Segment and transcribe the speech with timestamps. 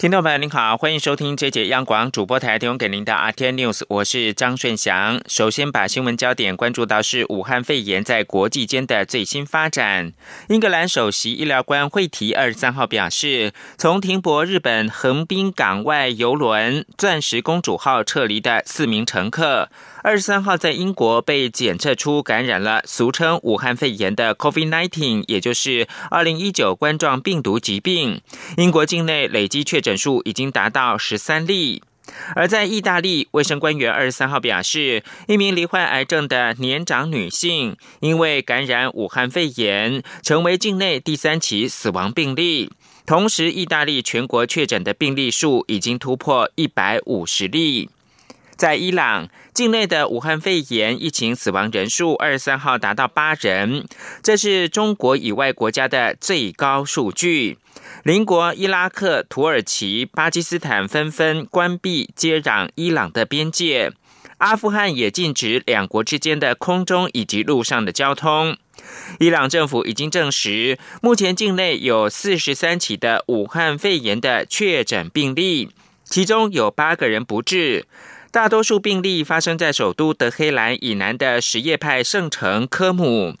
[0.00, 5.20] 听众朋友您好，欢迎收听这节央广主播台提供给您的 RT News，我是张顺祥。
[5.28, 10.14] 首先把新闻焦点关注到是武汉肺炎在国际间的最新发展。
[10.48, 19.68] 英格兰首席医疗官惠提二十三号表示，从停泊日本横滨港外游轮“钻石公主号”撤离的四名乘客。
[20.02, 28.22] 二十三号在英国被检测出感染了俗称武汉肺炎的 COVID-19，也就是二零一九冠状病毒疾病。
[28.56, 31.82] 英国境内累计确诊数已经达到十三例。
[32.34, 42.72] 而在意大利，卫生官员二十三号表示，一名罹患癌症的年长女性因为感染武汉肺炎，成为境内第三起死亡病例。
[43.04, 47.90] 同时，意大利全国确诊的病例数已经突破一百五十例。
[48.56, 49.28] 在伊朗
[49.60, 53.84] 境内的武汉肺炎疫情死亡人数，二十三号达到八人，
[54.22, 57.58] 这是中国以外国家的最高数据。
[58.02, 63.92] 邻国伊拉克、土耳其、巴基斯坦纷纷关闭接壤伊朗的边界，
[64.38, 68.56] 阿富汗也禁止两国之间的空中以及陆上的交通。
[69.18, 75.68] 伊朗政府已经证实，目前境内有四十三起的武汉肺炎的确诊病例，
[76.04, 77.84] 其中有八个人不治。
[78.32, 83.34] 大多数病例发生在首都德黑兰以南的什叶派圣城科姆，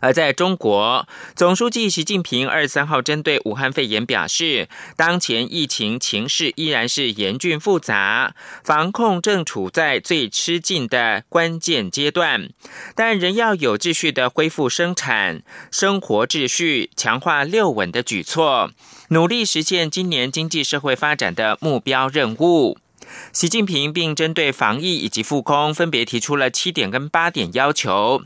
[0.00, 1.06] 而在中国，
[1.36, 12.48] 总书记习近平二十三号针对武汉肺炎表示，当前疫情情势依然是严峻复杂，防控正处在最吃劲的关键阶段，
[12.94, 18.70] 但仍要有秩序的恢复生产、生活秩序，强化六稳的举措，
[19.10, 22.78] 努力实现今年经济社会发展的目标任务。
[23.32, 28.22] 习近平并针对防疫以及复工，分别提出了七点跟八点要求。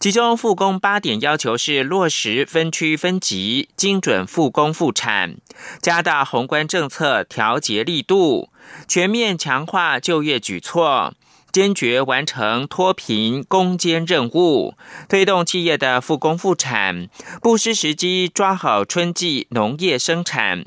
[0.00, 5.36] 其中，复工八点要求是落实分区分级、精准复工复产，
[5.80, 8.50] 加大宏观政策调节力度，
[8.88, 11.14] 全面强化就业举措，
[11.52, 14.74] 坚决完成脱贫攻坚任务，
[15.08, 17.08] 推动企业的复工复产，
[17.42, 20.64] 不失时机抓好春季农业生产，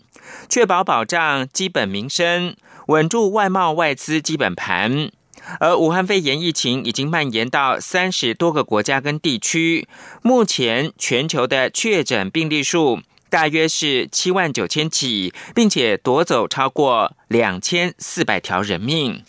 [0.47, 2.55] 确保保障基本民生。
[2.87, 5.11] 稳住外贸外资基本盘，
[5.59, 9.87] 而武汉肺炎疫情已经蔓延到三十多个国家跟地区，
[10.21, 19.23] 目前全球的确诊病例数大约是七万九千起，并且夺走超过两千四百条人命，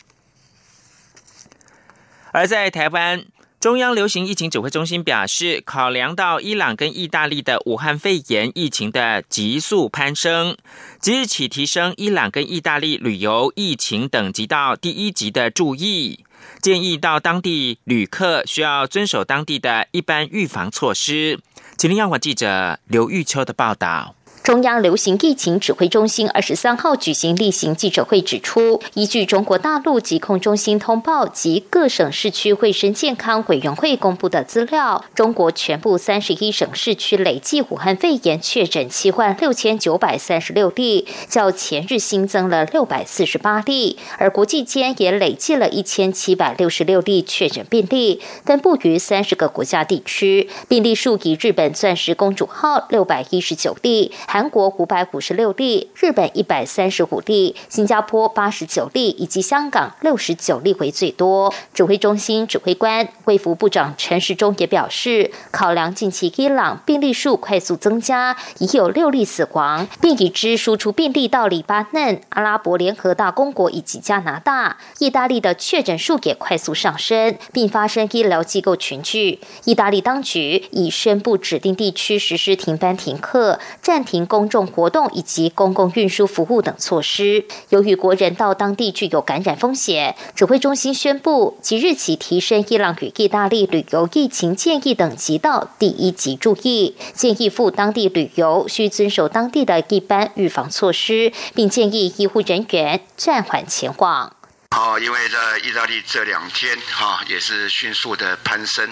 [2.33, 3.27] 而在台湾。
[3.61, 10.57] 中央流行疫情指挥中心表示，考量到伊朗跟意大利的武汉肺炎疫情的急速攀升，
[11.01, 16.25] 即日起提升伊朗跟意大利旅游疫情等级到第一级的注意，
[16.63, 21.41] 建议到当地旅客需要遵守当地的一般预防措施。
[21.77, 24.15] 请听央广记者刘玉秋的报道。
[24.49, 54.11] 中央流行疫情指挥中心二十三号举行例行记者会，指出，依据中国大陆疾控中心通报及各省市区卫生健康委员会公布的资料，中国全部三十一省市区累计武汉肺炎确诊七万六千九百三十六例，较前日新增了六百四十八例，而国际间也累计了一千七百六十六例确诊病例，分布于三十个国家地区，病例数以日本钻石公主号六百一十九例。
[54.39, 61.53] 韩国五百五十六例，日本一百三十五例，新加坡八十九例，以及香港六十九例为最多。
[61.75, 79.41] 指挥中心指挥官卫福部长陈时中也表示，考量近期伊朗病例数快速增加，已有六例死亡，并已知输出病例到黎巴嫩、阿拉伯联合大公国以及加拿大、意大利的确诊数也快速上升，并发生医疗机构群聚。
[79.65, 84.28] 意大利当局已宣布指定地区实施停班停课，暂停。
[84.29, 87.45] 公众活动以及公共运输服务等措施。
[87.71, 104.38] 由于国人到当地具有感染风险，指挥中心宣布即日起提升伊朗与意大利旅游疫情建议等级到第一级注意，建议赴当地旅游需遵守当地的一般预防措施，并建议医护人员暂缓前往。
[104.77, 108.89] 好，因为在意大利这两天哈也是迅速的攀升，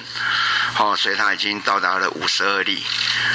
[0.74, 2.82] 好，所以它已经到达了五十二例。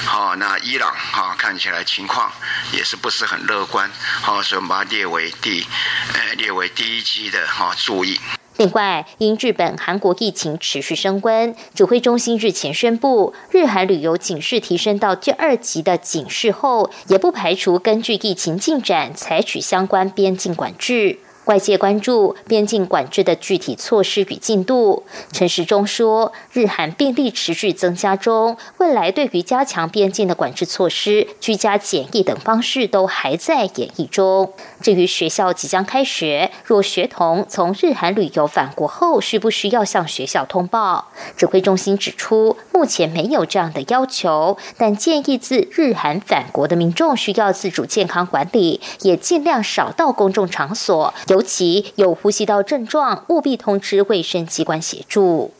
[0.06, 2.32] 好，那伊朗哈看起来情况
[2.74, 3.90] 也是不是很乐观，
[4.22, 5.66] 好，所以我们把它列为第
[6.14, 8.20] 呃列为第一级的哈注意。
[8.58, 21.20] 另外，因日本、韩国疫情持续升温，指挥中心日前宣布，日韩旅游警示提升到第二级的警示后，也不排除根据疫情进展采取相关边境管制。
[21.46, 25.04] 外界关注边境管制的具体措施与进度。
[25.32, 34.54] 陈时中说，日韩病例持续增加中，未来对于加强边境的管制措施、居家检疫等方式都还在演绎中。
[34.82, 41.08] 至于学校即将开学，若学童从日韩旅游返国后，需不需要向学校通报？
[41.36, 51.14] 指挥中心指出，目前没有这样的要求，但建议自日韩返国的民众需要自主健康管理，也尽量少到公众场所。
[51.32, 55.54] 尤其有呼吸道症状，务必通知卫生机关协助。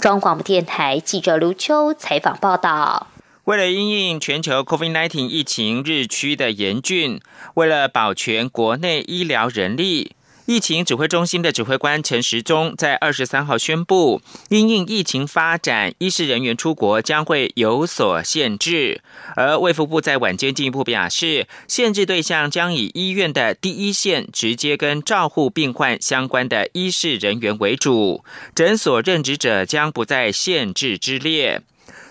[0.00, 3.08] 中广播电台记者刘秋采访报道。
[3.44, 7.20] 为了因应全球 COVID-19 疫情日趋的严峻，
[7.52, 10.12] 为了保全国内医疗人力。
[10.48, 19.02] 疫情指挥中心的指挥官陈时中在二十三号宣布，因应疫情发展，医事人员出国将会有所限制。
[19.36, 28.24] 而卫福部在晚间进一步表示，限制对象将以医院的第一线直接跟照护病患相关的医事人员为主，
[28.54, 31.60] 诊所任职者将不在限制之列。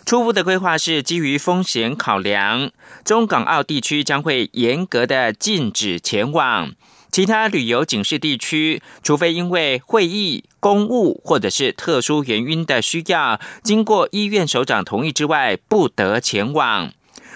[0.06, 2.72] 初步的规划是基于风险考量，
[3.04, 6.72] 中港澳地区将会严格的禁止前往。
[7.12, 16.92] 其他旅游警示地区，除非因为会议、公务或者是特殊原因的需要，经过医院首长同意之外，不得前往。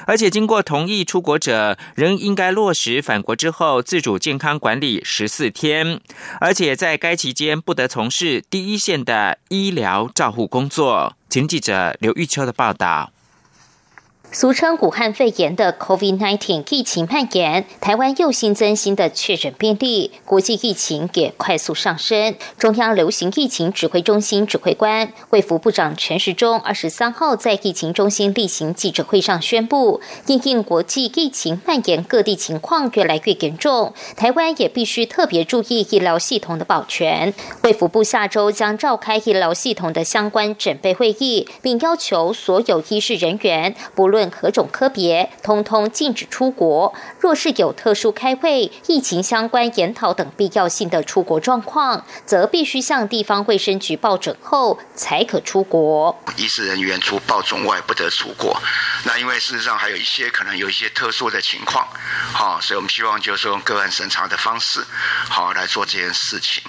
[0.07, 6.01] 而且，经过同意出国者，仍应该落实返国之后自主健康管理十四天，
[6.39, 11.15] 而且在该期间不得从事第一线的医疗照护工作。
[11.29, 13.11] 请记者刘玉秋的报道。
[14.33, 22.35] 俗称武汉肺炎的 COVID-19 疫情蔓延，台湾又新增新的确诊病例，国际疫情也快速上升。
[22.57, 37.33] 中央流行疫情指挥中心指挥官、卫福部长陈时中二十三号在疫情中心例行记者会上宣布，因应国际疫情蔓延，各地情况越来越严重，台湾也必须特别注意医疗系统的保全。
[37.63, 46.93] 卫福部下周将召开医疗系统的相关准备会议，并要求所有医事人员，不论何种科别，通通禁止出国。
[47.19, 56.19] 若是有特殊开会、疫情相关研讨等必要性的出国状况，则必须向地方卫生局报准后才可出国。
[56.35, 58.61] 医师人员除报准外，不得出国。
[59.05, 61.87] 那因为事实上还有一些可能有一些特殊的情况，
[62.33, 64.83] 好，所以我们希望就是用个案审查的方式，
[65.29, 66.63] 好来做这件事情。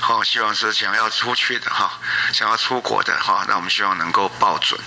[0.00, 1.98] 好，希望是想要出去的哈，
[2.32, 4.78] 想要出国的哈，那我们希望能够报准。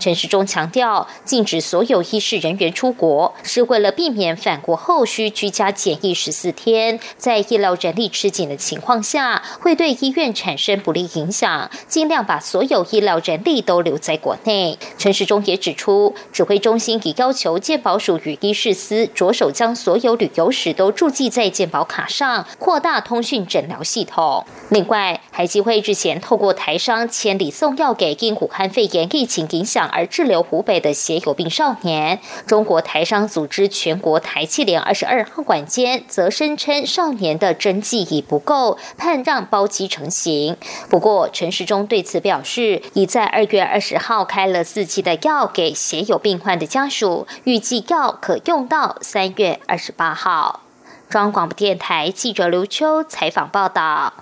[0.00, 14.78] 陈时中强调，禁止所有医事人员出国，是为了避免返国后需居家检疫十四天，在医疗人力吃紧的情况下，会对医院产生不利影响，尽量把所有医疗人力都留在国内。
[14.96, 24.46] 陈时中也指出，指挥中心已要求健保署与医事司着手将所有旅游史都注记在健保卡上，扩大通讯诊疗系统。
[24.70, 29.89] 另外，海基会日前透过台商千里送药给因武汉肺炎疫情影响。
[29.90, 40.56] 而滞留湖北的血友病少年，中国台商组织全国台气联二十二号晚间则声称少年的针剂已不够，盼让包机成型。
[40.88, 50.60] 不过陈时中对此表示，已在二月二十号开了四剂的药给血友病患的家属，预计药可用到三月二十八号。
[51.08, 54.12] 中央广播电台记者刘秋采访报道。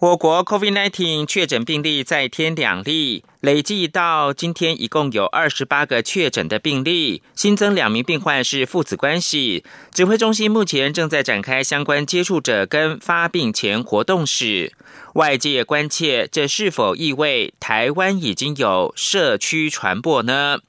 [0.00, 3.22] 我国 COVID-19 确诊病例再添两例。
[3.40, 9.62] 累计到今天，一共有二十八个确诊的病例，新增两名病患是父子关系。
[9.92, 14.72] 指挥中心目前正在展开相关接触者跟发病前活动史。
[15.16, 20.60] 外界关切，这是否意味台湾已经有社区传播呢？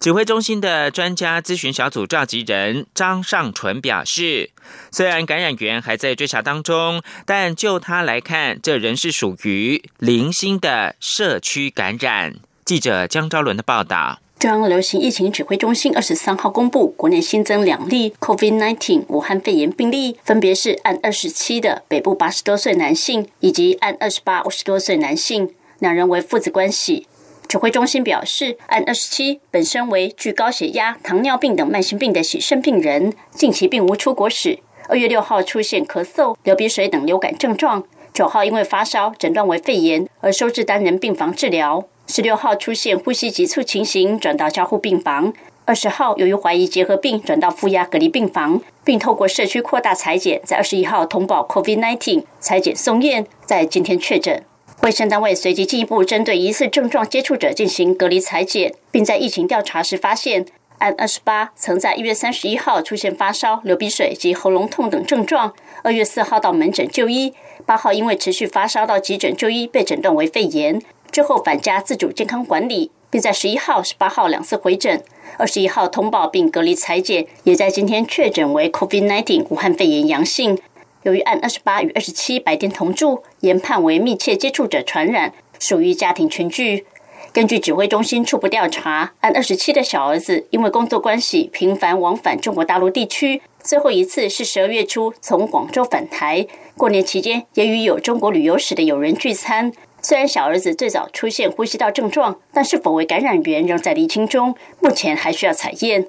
[0.00, 4.50] 指挥中心的专家咨询小组召集人张尚纯表示，
[4.90, 12.36] 虽然感染源还在追查当中，但就他来看，这仍是属于零星的社区感染。
[12.64, 14.20] 记者江昭伦的报道。
[14.38, 27.06] 中央流行疫情指挥中心二十三号公布，国内新增两例 COVID-19 武汉肺炎病例，分别是按二十七的北部八十多岁男性，以及按二十八五十多岁男性，两人为父子关系。
[27.54, 34.58] 指挥中心表示，按二十七本身为具高血压、糖尿病等慢性病的喜肾病人，近期并无出国史。
[34.88, 41.84] 二月六号出现咳嗽、流鼻水等流感症状，九号因为发烧诊断为肺炎而收治单人病房治疗。
[42.08, 45.32] 十六号出现呼吸急促情形，转到交护病房。
[45.64, 54.42] 二十号由于怀疑结核病转到负压隔离病房，并透过社区扩大裁剪，在二十一号通报 COVID-19 裁剪送验，在今天确诊。
[54.84, 60.44] 卫生单位随即进一步针对疑似症状接触者进行隔离裁剪，并在疫情调查时发现，
[60.76, 67.32] 按二十八曾在一月三十一号出现发烧、流鼻水及喉咙痛等症状，二月四号到门诊就医，
[67.64, 70.78] 八号因为持续发烧到急诊就医，被诊断为肺炎，
[71.10, 75.02] 之后返家自主健康管理，并在十一号、十八号两次回诊。
[75.38, 80.58] 二十一号通报并隔离裁剪，也在今天确诊为 COVID-19 武汉肺炎阳性。
[81.04, 86.86] 由于按二十八与二十七白天同住，研判为密切接触者传染，属于家庭群聚。
[87.30, 96.46] 根据指挥中心初步调查，按二十七的小儿子因为工作关系频繁往返中国大陆地区，最后一次是十二月初从广州返台。
[96.76, 99.72] 过年期间也与有中国旅游史的友人聚餐。
[100.00, 106.06] 虽然小儿子最早出现呼吸道症状，但是否为感染源仍在厘清中，目前还需要采验。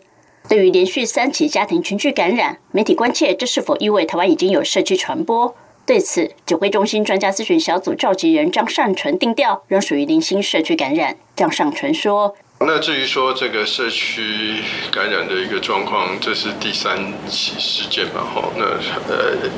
[0.48, 5.56] 对于连续三起家庭群聚感染，媒体关切这是否意味台湾已经有社区传播？
[5.86, 11.18] 对此，指挥中心专家咨询小组召集人张善纯定调，仍属于零星社区感染。
[11.36, 14.62] 张善纯说：“那至于说这个社区
[14.92, 18.22] 感染的一个状况，这是第三起事件吧？
[18.34, 18.66] 哈，那
[19.14, 19.50] 呃。”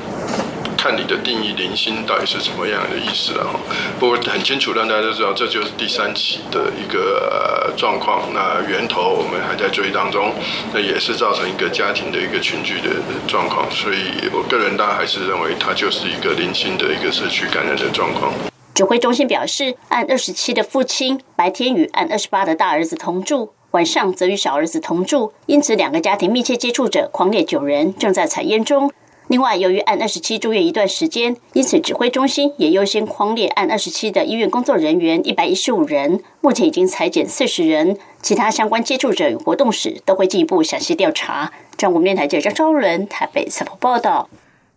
[0.88, 3.46] 看你的定义，零星到底是什么样的意思了？
[4.00, 8.22] 不过很清楚，让大家都知道，这就是第三起的一个状况。
[8.34, 10.32] 那源头我们还在追当中，
[10.74, 12.89] 那也是造成一个家庭的一个群聚的
[13.27, 13.70] 状况。
[13.70, 18.32] 所以我个人大家还是认为，它就是一个零星的一个社区感染的状况。
[18.74, 28.89] 指挥中心表示，按二十七的父亲白天与按二十八的大儿子同住，晚上则与小儿子同住，因此两个家庭密切接触者狂烈九人正在采验中。
[29.29, 41.51] 另外，由于按二十七住院一段时间，因此指挥中心也优先框列按二十七的医院工作人员一百一十五人，目前已经裁减四十人，其他相关接触者与活动史都会进一步详细调查。
[41.75, 44.29] 中国电台记者张昭伦台北采访报道。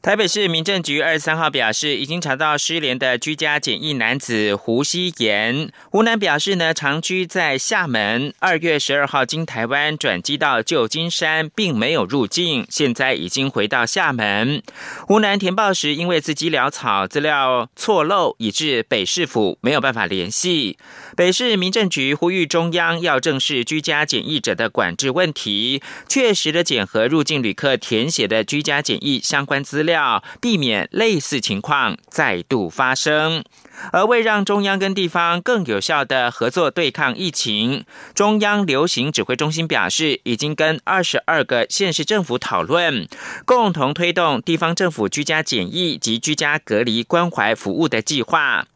[0.02, 5.70] 台北市民政局二十三号表示，已经查到失联的居家检疫男子胡希言。
[5.90, 14.62] 胡男表示呢，长居在厦门，二月十二号经台湾转机到旧金山，并没有入境，现在已经回到厦门。
[15.06, 20.78] 胡男填报时，因为自己潦草，资料错漏，以致北市府没有办法联系。
[21.14, 33.44] 北市民政局呼吁中央要正视居家检疫者的管制问题，确实的检核入境旅客填写的居家检疫相关资料，要避免类似情况再度发生。
[33.92, 43.08] 而为让中央跟地方更有效的合作对抗疫情，中央流行指挥中心表示，已经跟二十二个县市政府讨论，
[43.46, 48.66] 共同推动地方政府居家检疫及居家隔离关怀服务的计划。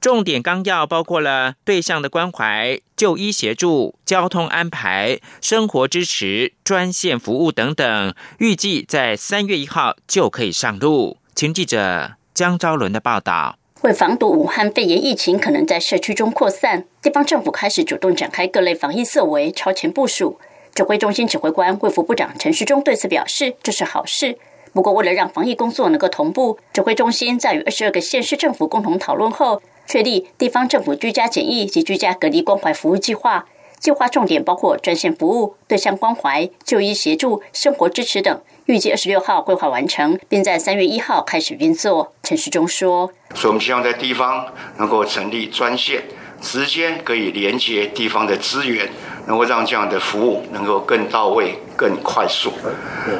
[0.00, 11.18] 重点纲要包括了对象的关怀、就医协助、交通安排、生活支持、专线服务等等，预计在三月一号就可以上路。
[11.34, 13.58] 请记者江昭伦的报道。
[13.82, 20.40] 为防堵武汉肺炎疫情可能在社区中扩散，地方政府开始主动展开各类防疫设为，超前部署。
[20.74, 24.36] 指挥中心指挥官、卫副部长陈时中对此表示，这是好事。
[24.78, 33.46] 不过，为了让防疫工作能够同步，指挥中心在与二十二个县市政府共同讨论后，确立地方政府居家检疫及居家隔离关怀服务计划。
[33.80, 38.40] 计划重点包括专线服务、对象关怀、就医协助、生活支持等。
[38.66, 42.12] 预计二十六号规划完成，并在三月一号开始运作。
[42.22, 46.04] 陈时中说：“所以我们希望在地方能够成立专线，
[46.40, 48.88] 直接可以连接地方的资源。”
[49.28, 52.50] 能够让这样的服务能够更到位、更快速。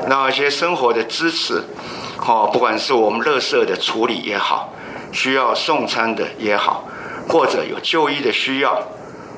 [0.09, 1.63] 那一些生活的支持，
[2.17, 4.73] 好，不管是我们垃圾的处理也好，
[5.13, 6.85] 需要送餐的也好，
[7.29, 8.83] 或者有就医的需要，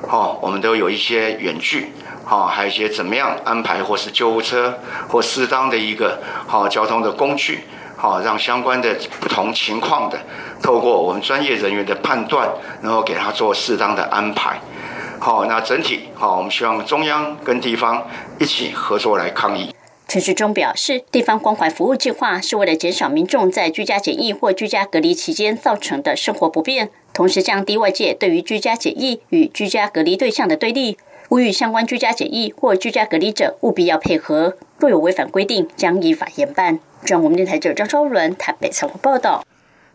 [0.07, 1.91] 好，我们都有一些远距，
[2.23, 4.73] 好，还有一些怎么样安排，或是救护车
[5.09, 7.65] 或适当的一个好交通的工具，
[7.97, 10.17] 好，让相关的不同情况的，
[10.63, 12.47] 透过我们专业人员的判断，
[12.81, 14.57] 然后给他做适当的安排。
[15.23, 18.07] 好，那整体好，我们希望中央跟地方
[18.39, 19.71] 一起合作来抗疫。
[20.07, 30.97] 陈时中表示，地方关怀服务计划是为了减少民众在居家检疫或居家隔离期间造成的生活不便，同时降低外界对于居家检疫与居家隔离对象的对立。
[31.29, 36.79] 呼吁相关居家检疫或居家隔离者务必要配合，若有违反规定，将依法严办。
[37.05, 39.45] 中央电台记者张超伦台北采访报道。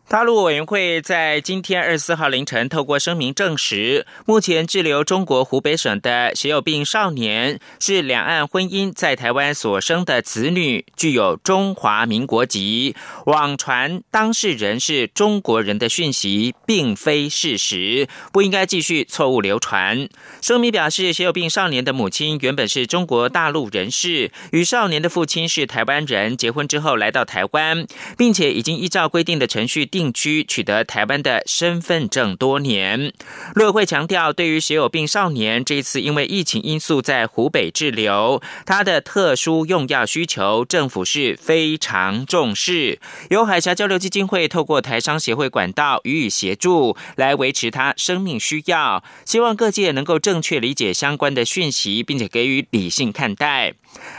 [0.08, 12.94] 大陆委员会在今天二十四号凌晨透过声明证实，目前滞留中国湖北省的血友病少年是两岸婚姻在台湾所生的子女，具有中华民国籍。
[13.24, 20.08] 网传当事人是中国人的讯息并非事实，不应该继续错误流传。
[20.40, 27.84] 声明表示，血友病少年的母亲原本是中国大陆人士，与少年的父亲是台湾人，结婚之后来到台湾，
[28.16, 29.84] 并且已经依照规定的程序。
[29.96, 33.14] 定居取得台湾的身份证多年，
[33.54, 42.98] 陆委会强调，对于血友病少年这一次因为疫情因素在湖北滞留，他的特殊用药需求，政府是非常重视。
[43.30, 49.02] 由海峡交流基金会透过台商协会管道予以协助，来维持他生命需要。
[49.24, 53.72] 希望各界能够正确理解相关的讯息，并且给予理性看待。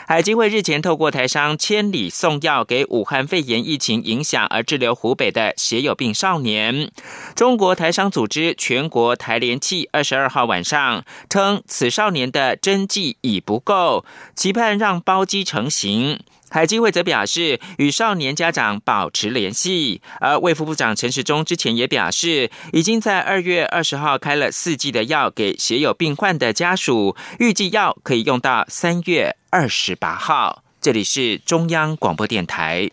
[0.08, 6.92] 海基会日前透过台商千里送药给武汉肺炎疫情影响而滞留湖北的血友病少年，
[7.36, 14.06] 中国台商组织全国台联气二十二号晚上称，此少年的针剂已不够，
[14.36, 16.20] 期盼让包机成型。
[16.50, 20.02] 海基会则表示，与少年家长保持联系。
[20.20, 30.64] 而卫副部长陈时中之前也表示，已经在二月二十号开了四剂的药给血友病患的家属，预计药可以用到三月二十八号。
[30.80, 32.90] 这里是中央广播电台。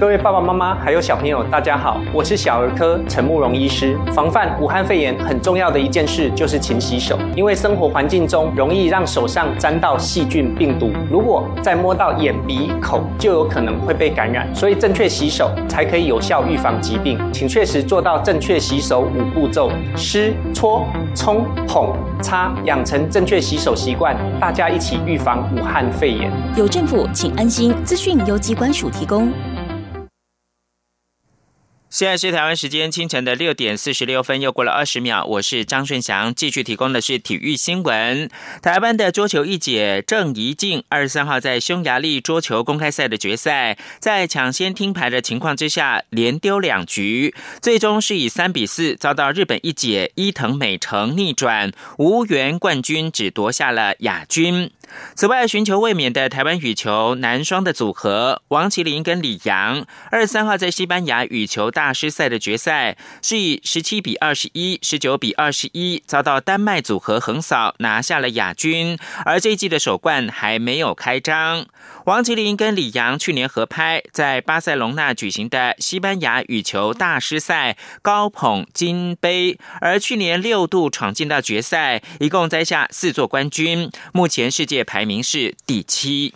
[0.00, 3.94] 各位爸爸妈妈还有小朋友，大家好，我是小儿科陈慕容医师。
[4.10, 14.48] 防范武汉肺炎很重要的一件事就是勤洗手，因为生活环境中容易让手上沾到细菌病毒，如果再摸到眼鼻口，就有可能会被感染。
[14.54, 26.32] 所以正确洗手才可以有效预防疾病，请确实做到正确洗手五步骤：湿、搓、冲、捧、擦，养成正确洗手习惯，大家一起预防武汉肺炎。
[26.56, 27.74] 有政府，请安心。
[27.84, 29.33] 资讯由机关署提供。
[31.94, 35.24] 现在是台湾时间清晨的六点四十六分，又过了二十秒。
[35.26, 38.28] 我是张顺祥，继续提供的是体育新闻。
[38.60, 47.32] 台湾的桌球一姐郑怡静，二十三号在匈牙利桌球公开赛的决赛，在抢先听牌的情况之下，连丢两局，
[47.62, 54.68] 最终是以三比四遭到日本一姐伊藤美诚逆转，无缘冠军，只夺下了亚军。
[55.14, 68.98] 此外，寻求卫冕的台湾羽球男双的组合王麒麟跟李阳，二十三号在西班牙羽球大师赛的决赛，是以十七比二十一、十九比二十一遭到丹麦组合横扫，拿下了亚军。
[69.24, 71.66] 而这一季的首冠还没有开张。
[72.04, 86.34] 王麒麟跟李阳去年合拍，在巴塞隆纳举行的西班牙羽球大师赛高捧金杯，而去年六度闯进到决赛，一共摘下四座冠军，目前世界排名是第七。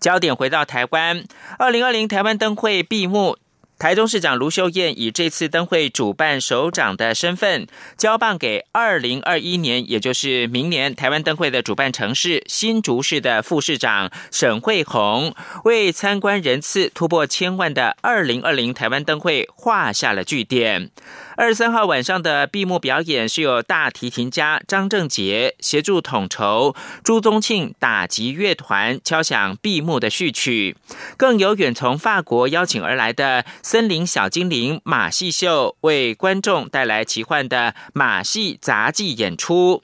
[0.00, 1.24] 焦点回到台湾，
[1.58, 3.36] 二零二零台湾灯会闭幕。
[3.78, 7.66] 台中市长卢秀燕以这次灯会主办首长的身份，
[7.98, 15.34] 交棒给二零二一年，也就是明年台湾灯会的主办城市新竹市的副市长沈惠宏，
[15.64, 20.90] 为参观人次突破千万的二零二零台湾灯会画下了句点。
[21.38, 30.76] 二十三号晚上的闭幕表演是由大提琴家张正杰协助统筹，朱宗庆打击乐团敲响闭幕的序曲，
[31.18, 39.82] 更有远从法国邀请而来的森林小精灵马戏秀为观众带来奇幻的马戏杂技演出。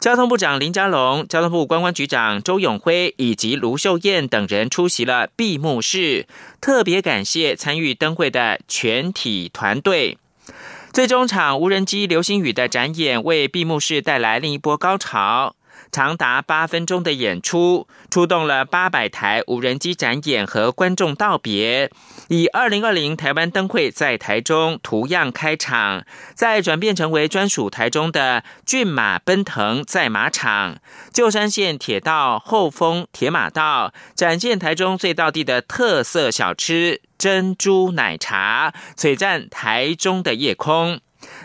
[0.00, 6.26] 交通部长林佳龙、交通部观光局长周永辉以及卢秀燕等人出席了闭幕式，
[6.62, 10.16] 特别感谢参与灯会的全体团队。
[10.94, 15.56] 最终场无人机流星雨的展演为闭幕式带来另一波高潮，
[15.94, 21.88] 长达八分钟的演出，出动了八百台无人机展演和观众道别，
[22.26, 26.04] 以二零二零台湾灯会在台中图样开场，
[26.34, 30.78] 再转变成为专属台中的骏马奔腾在马场，
[31.12, 37.02] 旧山线铁道后丰铁马道展现台中最道地的特色小吃。
[37.16, 41.00] 珍珠奶茶璀璨台中的夜空，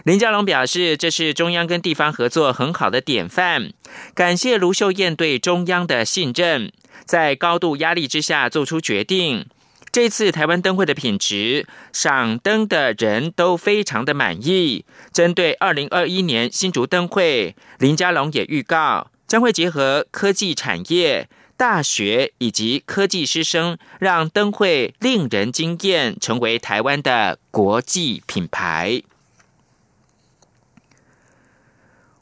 [0.09, 3.73] 林佳龙表示，这是中央跟地方合作很好的典范，
[4.15, 6.71] 感谢卢秀燕对中央的信任，
[7.05, 9.45] 在高度压力之下做出决定。
[9.91, 14.83] 这次台湾灯会的品质，赏灯的人都非常的满意。
[15.13, 21.29] 针对二零二一年新竹灯会，林佳龙也预告将会结合科技产业。
[21.55, 29.03] 大学以及科技师生，让灯会令人惊艳，成为台湾的国际品牌。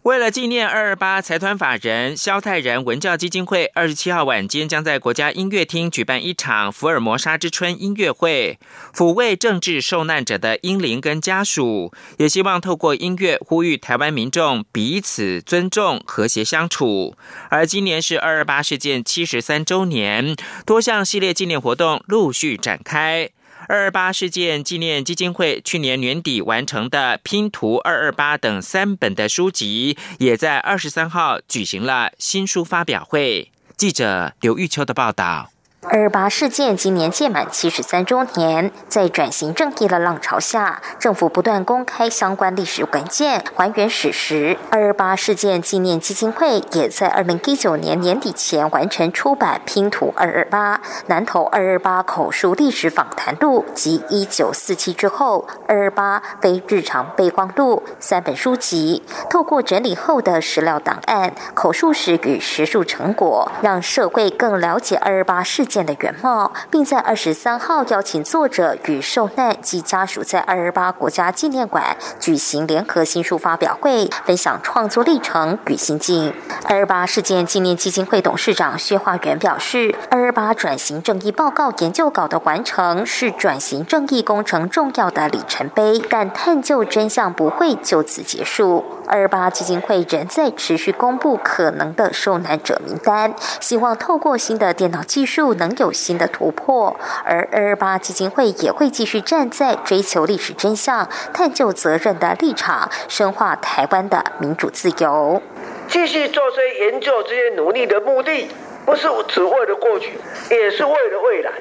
[0.07, 8.57] 为了纪念二二八财团法人萧泰然文教基金会，二十七号晚间将在国家音乐厅举办一场福尔摩沙之春音乐会，
[8.95, 17.17] 抚慰政治受难者的英灵跟家属，也希望透过音乐呼吁台湾民众彼此尊重、和谐相处。
[17.49, 23.31] 而今年是二二八事件七十三周年，多项系列纪念活动陆续展开。
[23.67, 33.51] 二二八事件纪念基金会去年年底完成的《拼图二二八》等三本的书籍，也在二十三号举行了新书发表会。
[33.75, 35.51] 记者刘玉秋的报道。
[35.89, 44.57] 二二八事件今年届满七十三周年，在转型正义的浪潮下，政府不断公开相关历史文件，还原史实。
[44.69, 50.75] 二二八事件纪念基金会也在二零一九年年底前完成出版《拼图二二八》
[51.07, 65.76] 《南投二二八口述历史访谈录》及《一九四七之后二二八非日常备忘录》三本书籍，透过整理后的史料档案、口述史与学术成果，让社会更了解二二八事件。
[65.85, 76.33] 的原貌，并在二十三号邀请作者与受难及家属在二二八国家纪念馆举行联合新书发表会，分享创作历程与心境。
[76.65, 88.83] 二二八事件纪念基金会董事长薛化元表示，二二八转型正义报告研究稿的完成是转型正义工程重要的里程碑，但探究真相不会就此结束。
[89.07, 96.95] 二二八基金会仍在持续公布可能的受难者名单，希望透过新的电脑技术能有新的突破。
[97.23, 105.41] 而二二八基金会也会继续站在追求历史真相、探究责任的立场，深化台湾的民主自由。
[105.87, 108.49] 继续做这些研究、这些努力的目的，
[108.85, 110.19] 不是只为了过去，
[110.51, 111.51] 也是为了未来。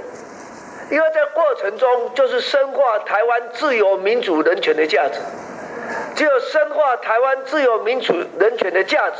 [0.91, 5.21] 因为在过程中，就是深化台湾自由、民主、人权的价值。
[6.15, 9.17] 只有深化台湾自由、民主、人权的价值，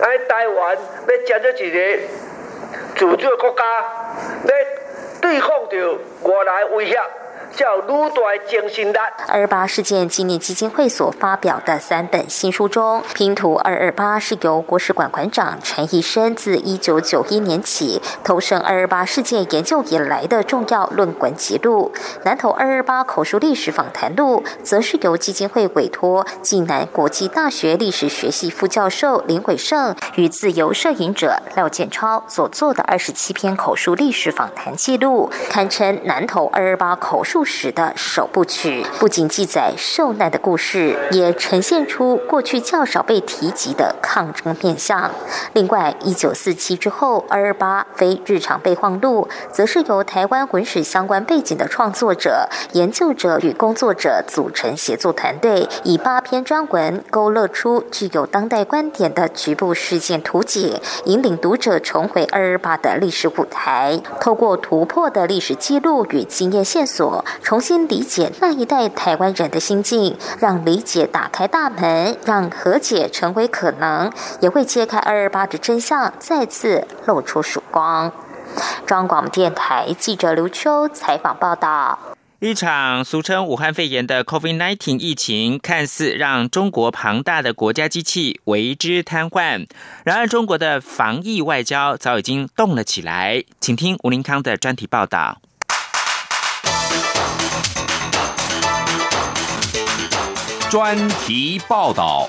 [0.00, 2.02] 来台湾要建立一个
[2.96, 3.64] 自主的国家，
[4.44, 4.66] 来
[5.20, 7.00] 对抗着外来威胁。
[7.56, 21.92] 叫鲁代精神的二二八事件纪念基金会所发表的三本新书中，《拼图二二八》是由国史馆馆长陈义生自一九九一年起投身二二八事件研究以来的重要论文记录，
[22.24, 37.39] 《南投二二八口述历史访谈录》则是由基金会委托暨南国际大学历史学系副教授林伟胜与自由摄影者廖建超所做的二十七篇口述历史访谈记录，堪称南投二二八口述。
[37.44, 45.10] 史的首部曲不仅记载受难的故事，也呈现出过去较少被提及的抗争面相。
[45.52, 64.00] 另外，一九四七之后，二二八非日常备忘录，则是由台湾文史相关背景的创作者、研究者与工作者组成协作团队，以八篇专文勾勒出具有当代观点的局部事件图景，引领读者重回二二八的历史舞台。
[64.20, 67.24] 透过突破的历史记录与经验线索。
[67.42, 78.12] 重新理解那一代台湾人的心境，让理解打开大门，让和解成为可能，也会揭开二二八的真相，再次露出曙光。
[78.86, 81.98] 中广电台记者刘秋采访报道：
[82.40, 89.66] 一场俗称武汉肺炎的 COVID-19 疫情，看似让中国庞大的国家机器为之瘫痪，
[90.04, 93.44] 然而中国的防疫外交早已经动了起来。
[93.60, 95.40] 请听吴林康的专题报道。
[100.70, 102.28] 专题报道。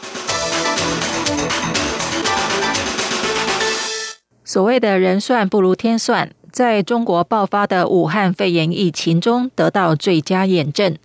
[4.43, 10.97] 所谓的人算不如天算，在中国爆发的武汉肺炎疫情中得到最佳验证。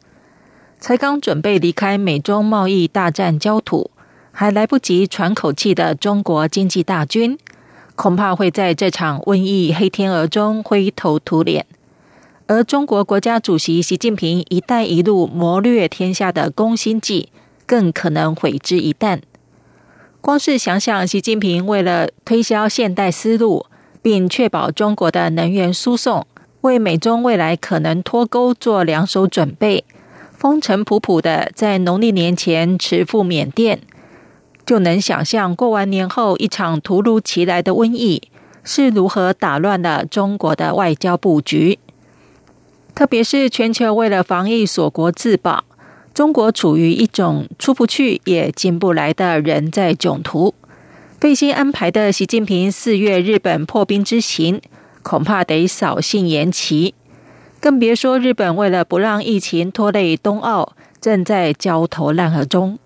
[0.81, 3.91] 才刚准备离开美中贸易大战焦土，
[4.33, 7.39] 还来不及喘口气的中国经济大军，
[7.95, 11.67] 恐怕会在这场瘟疫黑天鹅中灰头土脸。
[12.49, 17.31] 而中国国家主席习近平“一带一路”谋略天下的攻心计，
[17.67, 19.19] 更可能毁之一旦。
[20.21, 23.67] 光是想想，习近平为了推销现代思路，
[24.01, 26.25] 并确保中国的能源输送，
[26.61, 29.85] 为美中未来可能脱钩做两手准备，
[30.31, 33.81] 风尘仆仆的在农历年前驰赴缅甸，
[34.65, 38.23] 就能想象过完年后一场突如其来的瘟疫
[38.63, 41.81] 是如何打乱了中国的外交布局。
[42.97, 45.65] 特别是全球为了防疫锁国自保，
[46.15, 50.55] 中国处于一种出不去也进不来的人在囧途。
[51.21, 54.63] 费心安排的习近平四月日本破冰之行，
[55.03, 56.95] 恐怕得扫兴延期。
[57.61, 62.79] 更别说日本为了不让疫情拖累冬奥，正在焦头烂额中。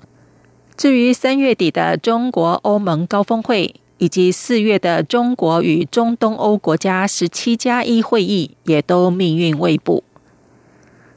[0.76, 10.02] 至于三月底的中国欧盟高峰会，以及四月的中国与中东欧国家十七加一会议，也都命运未卜。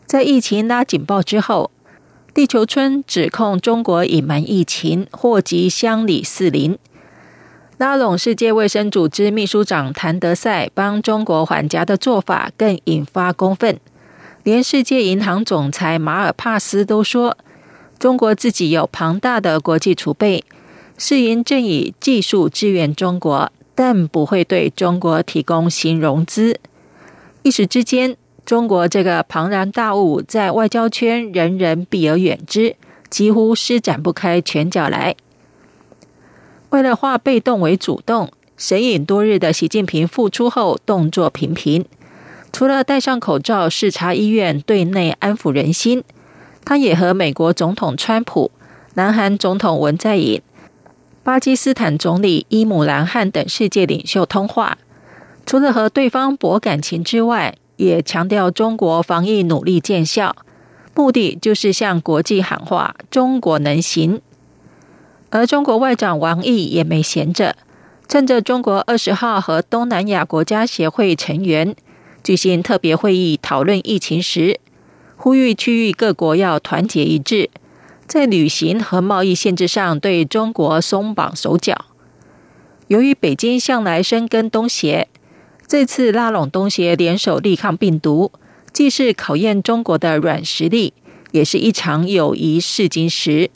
[0.05, 1.71] 在疫情拉警报之后，
[2.33, 6.77] 地球村指控中国隐瞒疫情，祸及乡里四邻。
[7.77, 13.79] 拉拢世界卫生组织秘书长谭德赛帮中国缓颊的做法，更引发公愤。
[14.43, 17.37] 连世界银行总裁马尔帕斯都说。
[17.99, 20.43] 中国自己有庞大的国际储备，
[20.97, 26.59] 世银正以技术支援中国，但不会对中国提供新融资。
[27.41, 32.75] 一时之间，中国这个庞然大物在外交圈人人避而远之，
[33.09, 35.15] 几乎施展不开拳脚来。
[36.69, 41.85] 为了化被动为主动，神隐多日的习近平复出后动作频频，
[42.51, 46.03] 除了戴上口罩视察医院，对内安抚人心。
[46.63, 48.49] 他也和美国总统川普、
[48.93, 50.41] 南韩总统文在寅、
[51.23, 54.77] 巴基斯坦总理伊姆兰汗等世界领袖通话，
[55.45, 60.35] 除了和对方博感情之外，也强调中国防疫努力见效，
[60.93, 64.19] 目的就是向国际喊话：中国能行。
[65.29, 67.55] 而中国外长王毅也没闲着，
[68.09, 71.73] 趁着中国二十号和东南亚国家协会成员
[72.21, 74.59] 举行特别会议讨论疫情时。
[75.15, 77.49] 呼吁区域各国要团结一致，
[78.07, 81.85] 在旅行和贸易限制上对中国松绑手脚。
[82.87, 85.07] 由于北京向来深耕东协，
[85.65, 88.31] 这次拉拢东协联手力抗病毒，
[88.71, 90.93] 既是考验中国的软实力，
[91.31, 93.49] 也是一场友谊试金石。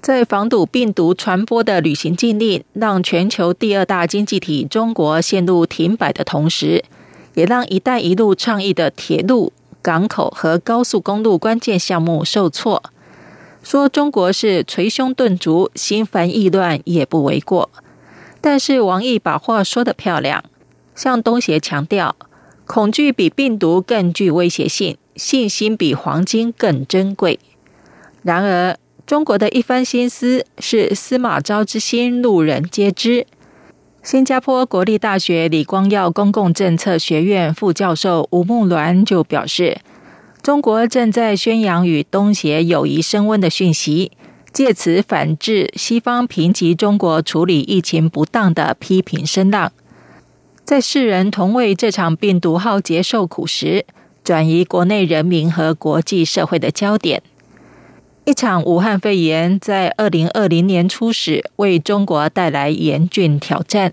[0.00, 6.84] 在防堵病毒传播的旅行禁令让全球第二大经济体中国陷入停摆的同时，
[7.34, 9.52] 也让“一带一路”倡议的铁路。
[9.82, 12.82] 港口和高速公路关键项目受挫，
[13.70, 17.70] 说中国是捶胸顿足、心烦意乱也不为过。
[18.40, 20.42] 但是王毅把话说得漂亮，
[20.96, 22.16] 向东协强调，
[22.66, 27.38] 恐惧比病毒更具威胁性，信心比黄金更珍贵。
[28.22, 33.24] 然而，中国的一番心思是司马昭之心，路人皆知。
[34.02, 39.78] 新加坡国立大学李光耀公共政策学院副教授吴木鸾就表示，
[40.42, 44.10] 中国正在宣扬与东协友谊升温的讯息，
[44.52, 49.70] 借此反制西方评级中国处理疫情不当的批评声浪。
[50.64, 53.84] 在世人同为这场病毒浩劫受苦时，
[54.24, 57.22] 转移国内人民和国际社会的焦点。
[58.24, 63.92] 一场武汉肺炎在二零二零年初始为中国带来严峻挑战，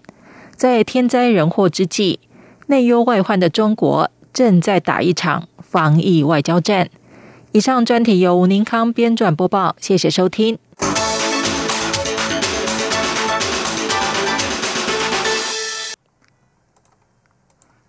[0.55, 2.21] 在天灾人祸之际，
[2.67, 6.89] 内忧外患的中国正在打一场防疫外交战。
[7.51, 10.57] 以上专题由吴宁康编撰播报，谢谢收听。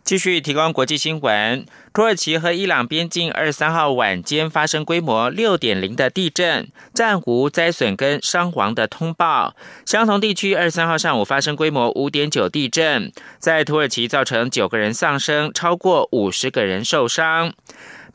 [0.08, 9.54] 继续提供国际新闻：土耳其和伊朗边境二十三号晚间发生规模六点零的地震，暂无灾损跟伤亡的通报。
[9.84, 17.52] 相同地区二十三号上午发生规模五点九地震，在土耳其造成九个人丧生，超过五十个人受伤。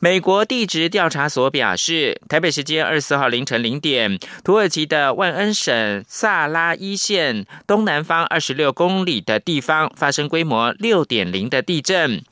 [0.04, 12.22] 美国地质调查所表示，台北时间二十四号凌晨零点，土耳其的万恩省萨拉伊县东南方二十六公里的地方发生规模六点零的地震，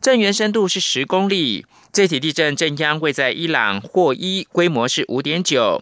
[0.00, 1.64] 震源深度是十公里。
[1.92, 5.80] 这起地震震央位在伊朗霍伊，规模是五点九。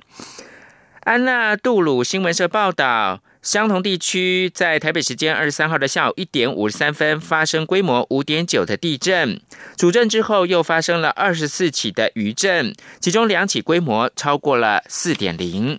[1.04, 3.20] 安娜杜鲁新闻社报道。
[3.42, 9.40] 相同地区在台北时间二十三号的下午一点五十三分发生规模五点九的地震，
[9.76, 15.78] 主震之后又发生了二十四起的余震，其中两起规模超过了四点零。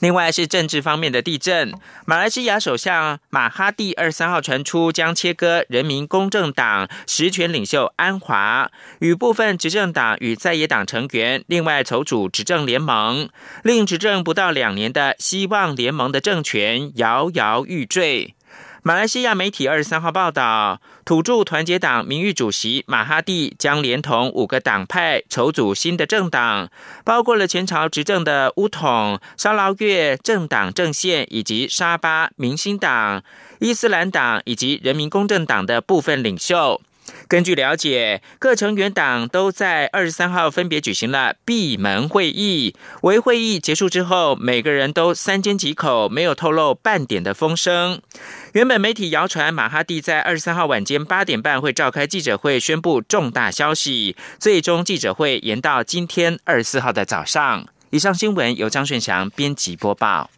[0.00, 1.72] 另外是政治方面的地震，
[2.06, 8.70] 马来西亚首相马哈蒂二三号传出将切割人民公正党实权领袖安华。
[8.98, 13.28] 与部分执政党与在野党成员，另外筹组执政联盟，
[13.62, 18.34] 令执政不到两年的希望联盟的政权摇摇欲坠。
[18.82, 26.70] 马来西亚媒体二十三号报道，土著团结党名誉主席马哈蒂将连同五个党派筹组新的政党，
[27.04, 33.22] 包括了前朝执政的乌统、沙劳越政党阵线以及沙巴明星党、
[33.58, 36.80] 伊斯兰党以及人民公正党的部分领袖。
[37.26, 42.74] 根据了解，各成员党都在二十三号分别举行了闭门会议。
[43.02, 48.00] 为会议结束之后，每个人都三缄其口，没有透露半点的风声。
[48.52, 54.16] 原本媒体谣传马哈蒂在二十三号晚间八点半会召开记者会，宣布重大消息。
[54.40, 57.68] 最终记者会延到今天二十四号的早上。
[57.90, 60.28] 以上新闻由张顺祥编辑播报。